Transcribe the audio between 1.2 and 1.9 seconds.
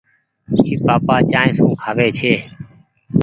چآنه سون